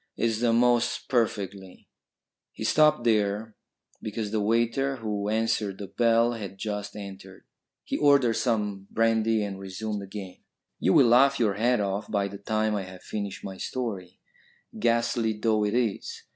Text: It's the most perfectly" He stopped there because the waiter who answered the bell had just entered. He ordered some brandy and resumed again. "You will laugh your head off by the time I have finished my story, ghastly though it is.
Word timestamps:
It's 0.17 0.39
the 0.39 0.51
most 0.51 1.09
perfectly" 1.09 1.87
He 2.53 2.63
stopped 2.63 3.03
there 3.03 3.55
because 4.01 4.31
the 4.31 4.41
waiter 4.41 4.95
who 4.95 5.29
answered 5.29 5.77
the 5.77 5.85
bell 5.85 6.31
had 6.33 6.57
just 6.57 6.95
entered. 6.95 7.43
He 7.83 7.97
ordered 7.99 8.33
some 8.37 8.87
brandy 8.89 9.43
and 9.43 9.59
resumed 9.59 10.01
again. 10.01 10.37
"You 10.79 10.93
will 10.93 11.05
laugh 11.07 11.37
your 11.39 11.53
head 11.53 11.81
off 11.81 12.09
by 12.09 12.27
the 12.29 12.39
time 12.39 12.73
I 12.75 12.81
have 12.85 13.03
finished 13.03 13.43
my 13.43 13.57
story, 13.57 14.17
ghastly 14.79 15.33
though 15.37 15.63
it 15.63 15.75
is. 15.75 16.23